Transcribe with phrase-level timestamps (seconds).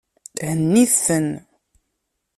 [0.47, 1.27] Hennit-ten.